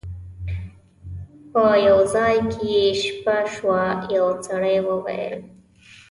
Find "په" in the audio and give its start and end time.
1.51-1.63